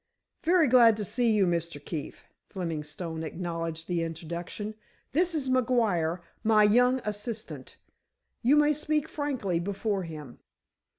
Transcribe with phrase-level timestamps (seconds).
[0.43, 1.79] "Very glad to see you, Mr.
[1.79, 4.73] Keefe," Fleming Stone acknowledged the introduction.
[5.11, 7.77] "This is McGuire, my young assistant.
[8.41, 10.39] You may speak frankly before him."